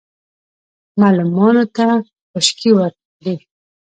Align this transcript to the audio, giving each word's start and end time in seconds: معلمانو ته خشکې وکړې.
معلمانو 0.99 1.63
ته 1.75 1.87
خشکې 2.31 2.71
وکړې. 2.77 3.35